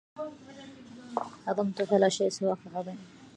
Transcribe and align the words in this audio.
عظمت 1.47 1.81
فلا 1.83 2.09
شيء 2.09 2.29
سواك 2.29 2.57
عظيم 2.75 2.97